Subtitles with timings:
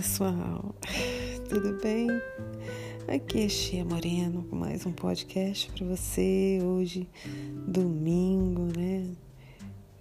[0.00, 0.74] pessoal,
[1.50, 2.08] tudo bem?
[3.06, 7.06] Aqui é Chia Moreno com mais um podcast para você hoje,
[7.68, 9.14] domingo, né?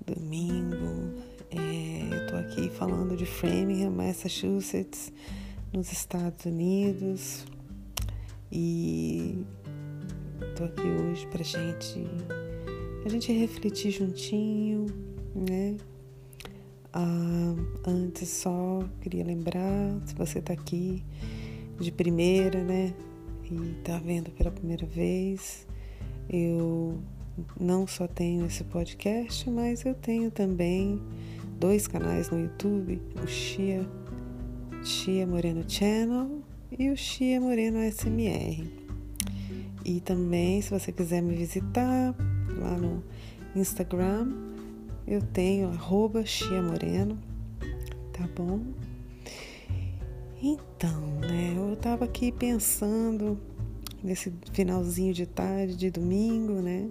[0.06, 1.20] Domingo,
[1.52, 5.12] é, eu tô aqui falando de Framingham, Massachusetts,
[5.74, 7.46] nos Estados Unidos
[8.50, 9.44] e
[10.56, 12.08] tô aqui hoje pra gente,
[13.06, 14.86] a gente refletir juntinho,
[15.36, 15.76] né?
[16.92, 21.04] Ah, antes só queria lembrar, se você está aqui
[21.80, 22.94] de primeira, né,
[23.50, 25.68] e está vendo pela primeira vez,
[26.30, 27.00] eu
[27.60, 31.00] não só tenho esse podcast, mas eu tenho também
[31.60, 33.88] dois canais no YouTube, o Chia,
[34.84, 36.42] Chia Moreno Channel
[36.78, 38.68] e o Chia Moreno SMR.
[39.86, 42.16] E também, se você quiser me visitar
[42.58, 43.04] lá no
[43.56, 44.28] Instagram,
[45.10, 47.18] eu tenho arroba Chia Moreno,
[48.14, 48.62] tá bom?
[50.40, 53.36] Então, né, eu tava aqui pensando
[54.04, 56.88] nesse finalzinho de tarde, de domingo, né?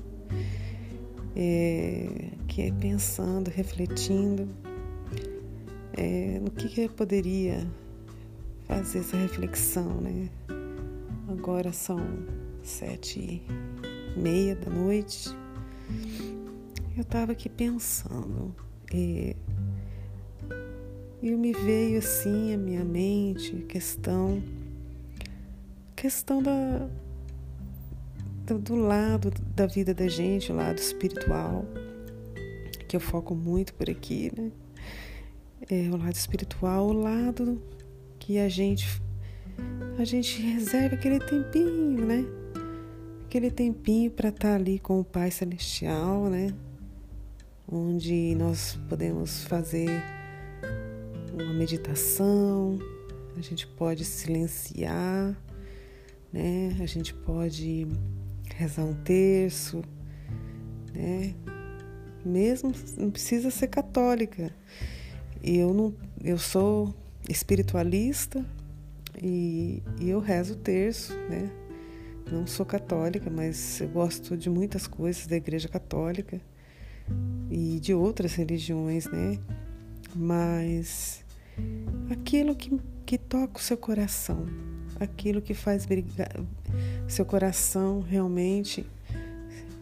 [1.37, 4.49] É, que é pensando, refletindo
[5.97, 7.65] é, no que, que eu poderia
[8.65, 10.29] fazer essa reflexão, né?
[11.29, 12.01] Agora são
[12.65, 15.31] sete e meia da noite
[16.99, 18.53] eu estava aqui pensando
[18.93, 19.37] e,
[21.23, 24.43] e me veio assim a minha mente questão
[25.95, 26.89] questão da
[28.45, 31.65] do, do lado da vida da gente, o lado espiritual,
[32.89, 34.51] que eu foco muito por aqui, né?
[35.71, 37.63] É, o lado espiritual, o lado
[38.19, 39.03] que a gente
[39.99, 42.25] a gente reserva aquele tempinho, né?
[43.27, 46.55] Aquele tempinho para estar tá ali com o Pai Celestial, né?
[47.71, 49.91] Onde nós podemos fazer
[51.33, 52.79] uma meditação,
[53.37, 55.37] a gente pode silenciar,
[56.33, 56.77] né?
[56.81, 57.87] A gente pode
[58.57, 59.83] rezar um terço,
[60.95, 61.35] né?
[62.25, 64.51] Mesmo não precisa ser católica.
[65.43, 65.95] Eu não,
[66.25, 66.95] eu sou
[67.29, 68.45] espiritualista
[69.23, 71.51] e, e eu rezo o terço, né?
[72.33, 76.41] Não sou católica, mas eu gosto de muitas coisas da Igreja Católica
[77.51, 79.39] e de outras religiões, né?
[80.15, 81.25] Mas
[82.11, 84.47] aquilo que, que toca o seu coração,
[84.99, 86.33] aquilo que faz brigar,
[87.07, 88.87] seu coração realmente,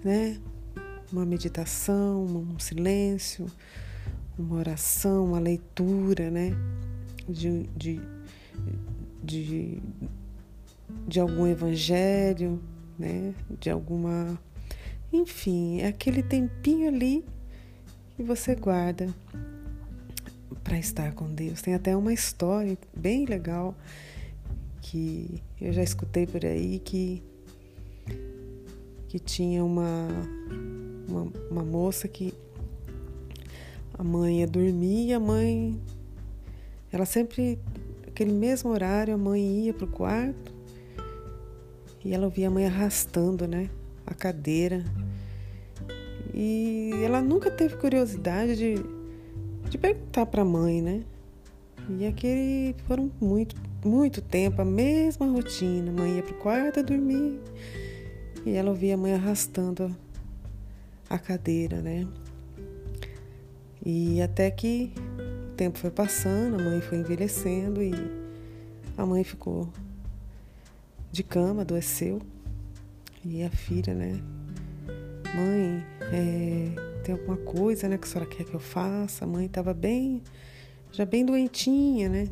[0.05, 0.39] né?
[1.13, 3.47] Uma meditação, um silêncio,
[4.39, 6.53] uma oração, uma leitura, né?
[7.29, 8.01] De, de,
[9.23, 9.83] de,
[11.07, 12.63] de algum evangelho,
[12.99, 13.35] né?
[13.59, 14.39] De alguma
[15.13, 17.25] enfim, é aquele tempinho ali
[18.17, 19.15] que você guarda
[20.63, 21.63] para estar com Deus.
[21.63, 23.75] Tem até uma história bem legal
[24.83, 27.23] que eu já escutei por aí que
[29.09, 30.09] que tinha uma,
[31.09, 32.35] uma, uma moça que
[33.95, 35.81] a mãe ia dormir e a mãe
[36.93, 37.59] ela sempre
[38.07, 40.53] aquele mesmo horário a mãe ia pro quarto
[42.05, 43.69] e ela ouvia a mãe arrastando, né?
[44.07, 44.85] A cadeira.
[46.33, 48.75] E ela nunca teve curiosidade de,
[49.69, 51.03] de perguntar para a mãe, né?
[51.89, 55.91] E aquele foram muito, muito tempo, a mesma rotina.
[55.91, 57.41] A mãe ia pro quarto dormir
[58.45, 59.95] e ela ouvia a mãe arrastando
[61.09, 62.07] a cadeira, né?
[63.85, 64.93] E até que
[65.51, 67.93] o tempo foi passando, a mãe foi envelhecendo e
[68.97, 69.69] a mãe ficou
[71.13, 72.21] de cama, adoeceu.
[73.29, 74.21] E a filha, né?
[75.35, 79.25] Mãe, é, tem alguma coisa, né, que a senhora quer que eu faça?
[79.25, 80.23] A mãe estava bem,
[80.93, 82.29] já bem doentinha, né?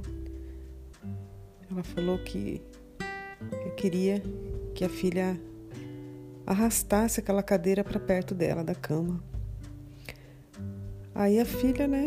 [1.71, 2.63] Ela falou que
[3.67, 4.23] eu queria
[4.75, 5.39] que a filha
[6.47, 9.23] arrastasse aquela cadeira para perto dela, da cama.
[11.15, 12.05] Aí a filha, né,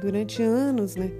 [0.00, 1.10] durante anos, né,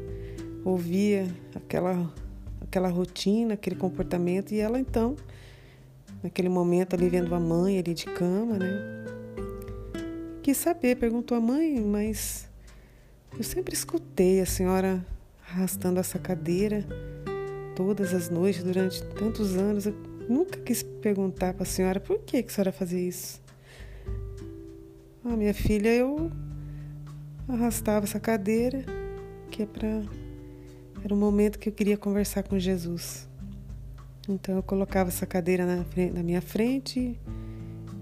[0.64, 2.12] ouvia aquela
[2.60, 5.16] aquela rotina, aquele comportamento e ela então
[6.22, 9.04] naquele momento ali vendo a mãe ali de cama, né?
[10.42, 12.48] Quis saber, perguntou a mãe, mas
[13.36, 15.04] eu sempre escutei a senhora
[15.50, 16.84] arrastando essa cadeira
[17.76, 19.86] todas as noites durante tantos anos.
[19.86, 19.94] Eu
[20.28, 23.40] nunca quis perguntar para a senhora por que, que a senhora fazia isso.
[25.24, 26.30] Ah, minha filha, eu
[27.46, 28.84] arrastava essa cadeira,
[29.50, 30.02] que é para
[31.04, 33.27] era um momento que eu queria conversar com Jesus.
[34.28, 37.18] Então eu colocava essa cadeira na, frente, na minha frente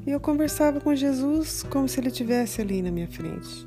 [0.06, 3.66] e eu conversava com Jesus como se ele estivesse ali na minha frente.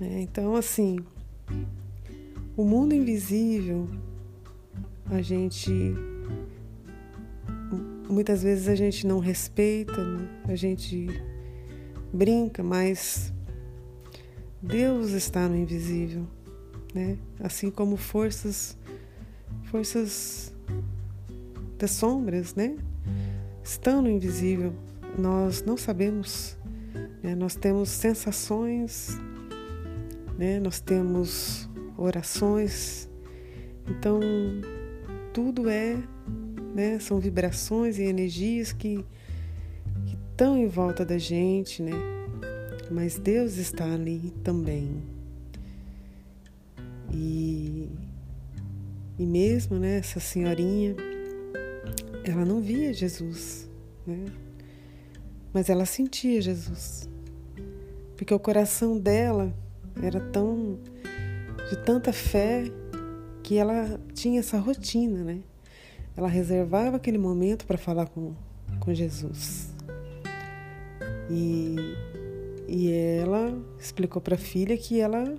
[0.00, 0.98] É, então, assim,
[2.56, 3.88] o mundo invisível,
[5.10, 5.70] a gente
[8.08, 9.92] muitas vezes a gente não respeita,
[10.44, 11.08] a gente
[12.12, 13.32] brinca, mas
[14.62, 16.26] Deus está no invisível,
[16.94, 17.18] né?
[17.40, 18.76] Assim como forças
[19.64, 20.55] forças
[21.78, 22.76] das sombras, né?
[23.62, 24.72] Estão no invisível.
[25.18, 26.56] Nós não sabemos,
[27.22, 27.34] né?
[27.34, 29.18] nós temos sensações,
[30.38, 30.60] né?
[30.60, 33.08] Nós temos orações.
[33.88, 34.20] Então,
[35.32, 35.96] tudo é,
[36.74, 36.98] né?
[36.98, 39.04] São vibrações e energias que,
[40.06, 41.92] que estão em volta da gente, né?
[42.90, 45.02] Mas Deus está ali também.
[47.12, 47.88] E,
[49.18, 49.98] e mesmo, né?
[49.98, 50.94] Essa senhorinha,
[52.32, 53.68] ela não via Jesus,
[54.06, 54.26] né?
[55.52, 57.08] Mas ela sentia Jesus.
[58.16, 59.54] Porque o coração dela
[60.02, 60.78] era tão
[61.70, 62.64] de tanta fé
[63.42, 65.40] que ela tinha essa rotina, né?
[66.16, 68.34] Ela reservava aquele momento para falar com,
[68.80, 69.74] com Jesus.
[71.30, 71.76] E,
[72.68, 75.34] e ela explicou para a filha que ela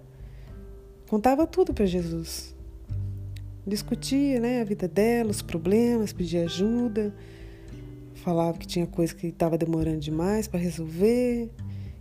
[1.07, 2.56] contava tudo para Jesus.
[3.67, 7.13] Discutia né, a vida dela, os problemas, pedia ajuda,
[8.15, 11.49] falava que tinha coisa que estava demorando demais para resolver,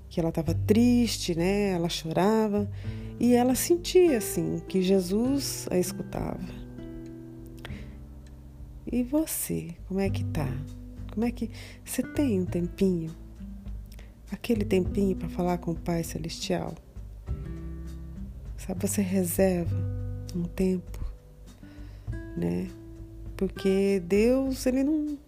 [0.08, 1.70] que ela estava triste, né?
[1.70, 2.70] Ela chorava
[3.18, 6.38] e ela sentia assim que Jesus a escutava.
[8.90, 10.48] E você, como é que tá?
[11.12, 11.50] Como é que
[11.84, 13.10] você tem um tempinho?
[14.30, 16.74] Aquele tempinho para falar com o Pai celestial?
[18.56, 19.76] Sabe, você reserva
[20.34, 20.95] um tempo,
[22.36, 22.68] né?
[23.36, 25.18] Porque Deus, ele não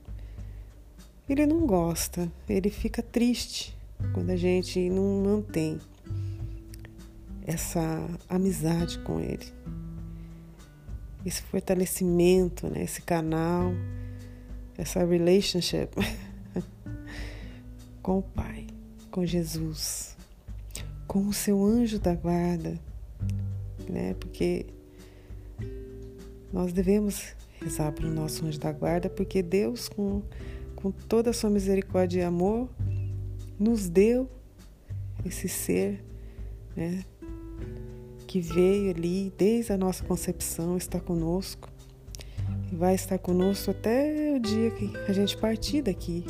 [1.28, 3.76] ele não gosta, ele fica triste
[4.14, 5.78] quando a gente não mantém
[7.46, 9.46] essa amizade com Ele,
[11.25, 13.72] esse fortalecimento, né, esse canal,
[14.76, 15.90] essa relationship
[18.02, 18.66] com o Pai,
[19.10, 20.16] com Jesus,
[21.06, 22.78] com o seu anjo da guarda,
[23.88, 24.14] né?
[24.20, 24.66] Porque
[26.52, 30.22] nós devemos rezar para o nosso anjo da guarda, porque Deus, com,
[30.76, 32.68] com toda a sua misericórdia e amor,
[33.58, 34.28] nos deu
[35.24, 36.04] esse ser,
[36.76, 37.04] né?
[38.28, 41.68] que veio ali desde a nossa concepção, está conosco
[42.70, 46.24] e vai estar conosco até o dia que a gente partir daqui.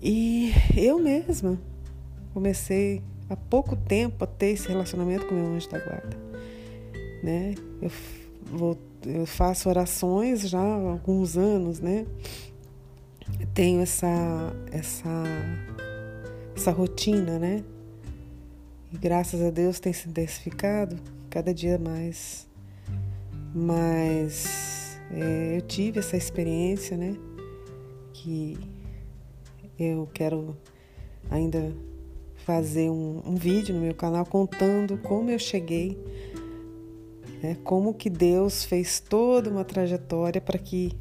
[0.00, 1.58] E eu mesma
[2.34, 6.16] comecei há pouco tempo a ter esse relacionamento com meu anjo da guarda,
[7.26, 7.54] né?
[7.82, 7.90] Eu,
[8.44, 12.06] vou, eu faço orações já há alguns anos, né?
[13.54, 15.24] tenho essa essa
[16.54, 17.64] essa rotina, né?
[18.92, 20.96] E graças a Deus tem se intensificado
[21.28, 22.46] cada dia mais.
[23.54, 27.16] Mas é, eu tive essa experiência, né?
[28.12, 28.56] Que
[29.78, 30.56] eu quero
[31.30, 31.74] ainda
[32.36, 35.98] fazer um, um vídeo no meu canal contando como eu cheguei,
[37.42, 37.56] né?
[37.64, 40.92] como que Deus fez toda uma trajetória para que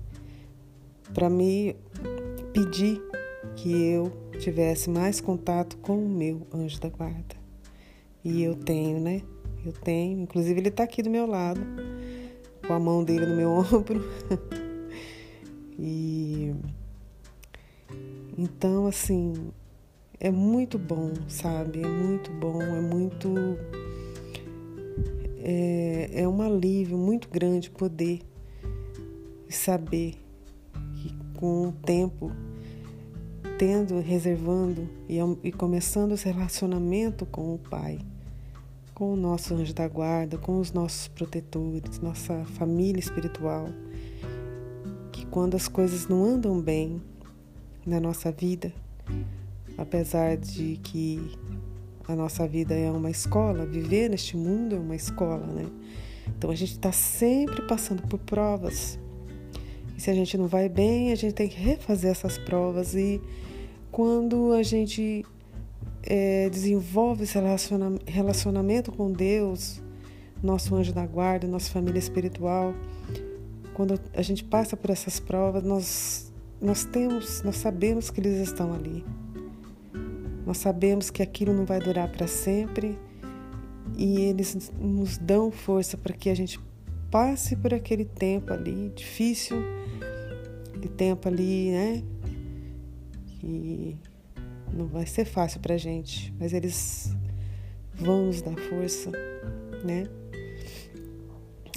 [1.13, 1.75] para me
[2.53, 3.01] pedir
[3.55, 7.35] que eu tivesse mais contato com o meu anjo da guarda.
[8.23, 9.21] E eu tenho, né?
[9.65, 10.21] Eu tenho.
[10.21, 11.61] Inclusive, ele está aqui do meu lado,
[12.65, 14.03] com a mão dele no meu ombro.
[15.77, 16.53] e.
[18.37, 19.51] Então, assim,
[20.19, 21.81] é muito bom, sabe?
[21.81, 23.29] É muito bom, é muito.
[25.47, 28.21] É, é um alívio muito grande poder
[29.47, 30.15] saber
[30.95, 32.31] que com o tempo
[33.59, 37.99] tendo, reservando e, e começando esse relacionamento com o Pai,
[38.95, 43.67] com o nosso anjo da guarda, com os nossos protetores, nossa família espiritual,
[45.11, 46.99] que quando as coisas não andam bem
[47.85, 48.73] na nossa vida,
[49.77, 51.37] apesar de que
[52.07, 55.65] a nossa vida é uma escola, viver neste mundo é uma escola, né?
[56.37, 58.99] Então a gente está sempre passando por provas.
[59.97, 63.21] E se a gente não vai bem, a gente tem que refazer essas provas e
[63.91, 65.25] quando a gente
[66.03, 67.39] é, desenvolve esse
[68.05, 69.81] relacionamento com Deus,
[70.43, 72.75] nosso anjo da guarda, nossa família espiritual,
[73.73, 76.31] quando a gente passa por essas provas, nós,
[76.61, 79.03] nós temos, nós sabemos que eles estão ali.
[80.45, 82.97] Nós sabemos que aquilo não vai durar para sempre
[83.97, 86.59] e eles nos dão força para que a gente
[87.09, 89.57] passe por aquele tempo ali difícil,
[90.79, 92.03] de tempo ali, né,
[93.39, 93.97] que
[94.73, 97.15] não vai ser fácil para gente, mas eles
[97.93, 99.11] vão nos dar força,
[99.83, 100.05] né?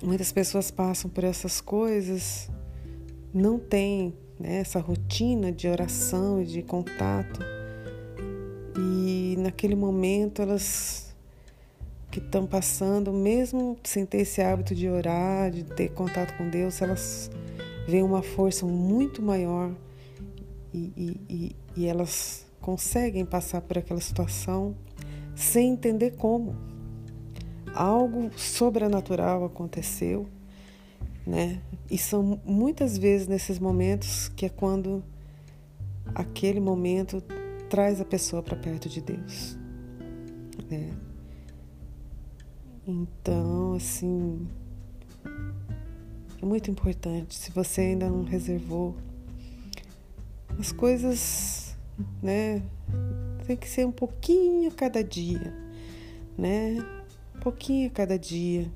[0.03, 2.51] muitas pessoas passam por essas coisas,
[3.33, 7.41] não têm né, essa rotina de oração e de contato.
[9.59, 11.13] Naquele momento elas
[12.13, 16.81] que estão passando, mesmo sem ter esse hábito de orar, de ter contato com Deus,
[16.81, 17.29] elas
[17.89, 19.75] veem uma força muito maior
[20.73, 24.77] e, e, e, e elas conseguem passar por aquela situação
[25.35, 26.55] sem entender como.
[27.75, 30.29] Algo sobrenatural aconteceu,
[31.27, 31.61] né?
[31.91, 35.03] E são muitas vezes nesses momentos que é quando
[36.15, 37.21] aquele momento
[37.69, 39.57] traz a pessoa para perto de Deus,
[40.71, 40.97] né?
[42.87, 44.49] Então, assim,
[46.41, 47.35] é muito importante.
[47.35, 48.97] Se você ainda não reservou
[50.59, 51.77] as coisas,
[52.23, 52.63] né?
[53.47, 55.55] Tem que ser um pouquinho a cada dia,
[56.37, 56.77] né?
[57.37, 58.71] Um pouquinho a cada dia.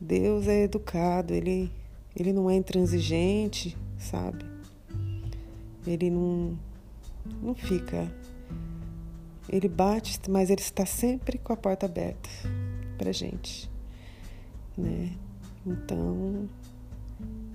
[0.00, 1.70] Deus é educado, ele,
[2.16, 4.44] ele não é intransigente, sabe?
[5.86, 6.58] Ele não,
[7.42, 8.12] não fica.
[9.48, 12.28] Ele bate, mas ele está sempre com a porta aberta
[12.96, 13.70] pra gente,
[14.76, 15.12] né?
[15.66, 16.48] Então,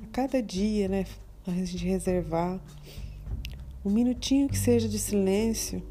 [0.03, 1.05] a cada dia, né,
[1.45, 2.59] a gente reservar
[3.83, 5.81] um minutinho que seja de silêncio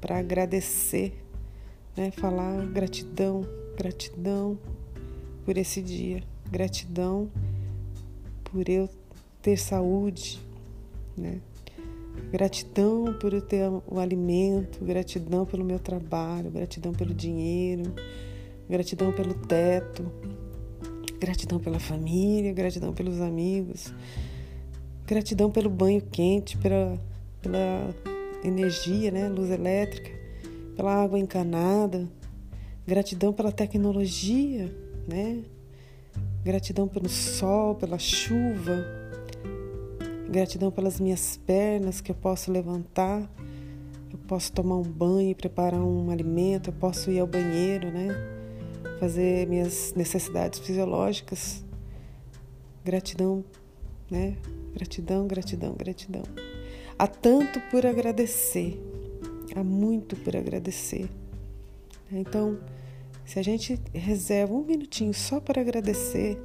[0.00, 1.24] para agradecer,
[1.96, 2.10] né?
[2.10, 3.42] Falar gratidão,
[3.76, 4.58] gratidão
[5.44, 7.30] por esse dia, gratidão
[8.44, 8.88] por eu
[9.40, 10.40] ter saúde,
[11.16, 11.40] né?
[12.30, 17.94] Gratidão por ter o alimento, gratidão pelo meu trabalho, gratidão pelo dinheiro,
[18.68, 20.04] gratidão pelo teto,
[21.20, 23.92] gratidão pela família, gratidão pelos amigos,
[25.06, 26.98] Gratidão pelo banho quente, pela,
[27.42, 27.94] pela
[28.42, 29.28] energia, né?
[29.28, 30.10] Luz elétrica,
[30.74, 32.08] pela água encanada.
[32.86, 34.74] Gratidão pela tecnologia,
[35.06, 35.42] né?
[36.42, 39.03] Gratidão pelo sol, pela chuva.
[40.34, 43.22] Gratidão pelas minhas pernas que eu posso levantar.
[44.10, 46.70] Eu posso tomar um banho preparar um alimento.
[46.70, 48.08] Eu posso ir ao banheiro, né?
[48.98, 51.64] Fazer minhas necessidades fisiológicas.
[52.84, 53.44] Gratidão,
[54.10, 54.36] né?
[54.74, 56.24] Gratidão, gratidão, gratidão.
[56.98, 58.76] Há tanto por agradecer,
[59.54, 61.08] há muito por agradecer.
[62.10, 62.58] Então,
[63.24, 66.36] se a gente reserva um minutinho só para agradecer,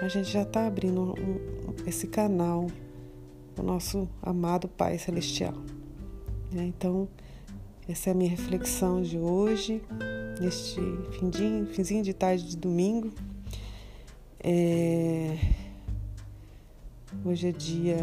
[0.00, 2.68] a gente já está abrindo um, esse canal
[3.58, 5.54] o nosso amado Pai Celestial.
[6.52, 6.66] Né?
[6.66, 7.08] Então,
[7.88, 9.82] essa é a minha reflexão de hoje,
[10.40, 10.80] neste
[11.18, 13.12] finzinho, finzinho de tarde de domingo.
[14.40, 15.36] É...
[17.24, 17.96] Hoje é dia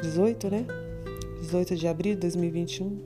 [0.00, 0.66] 18, né?
[1.40, 2.98] 18 de abril de 2021.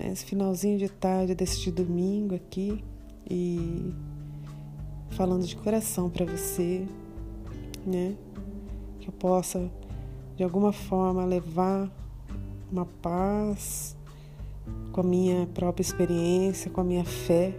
[0.00, 2.84] Esse finalzinho de tarde deste domingo aqui
[3.28, 3.92] e
[5.10, 6.86] falando de coração para você,
[7.84, 8.14] né?
[9.08, 9.70] Que eu possa
[10.36, 11.90] de alguma forma levar
[12.70, 13.96] uma paz
[14.92, 17.58] com a minha própria experiência, com a minha fé,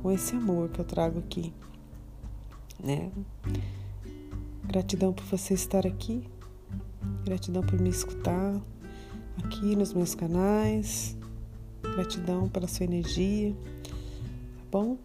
[0.00, 1.52] com esse amor que eu trago aqui,
[2.78, 3.10] né?
[4.62, 6.22] Gratidão por você estar aqui.
[7.24, 8.54] Gratidão por me escutar
[9.44, 11.16] aqui nos meus canais.
[11.82, 13.52] Gratidão pela sua energia.
[13.82, 14.96] Tá bom?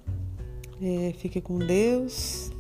[0.80, 2.52] É, fique com Deus.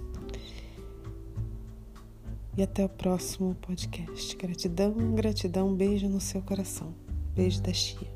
[2.57, 4.35] E até o próximo podcast.
[4.35, 5.75] Gratidão, gratidão.
[5.75, 6.91] Beijo no seu coração.
[7.35, 8.07] Beijo da Chia.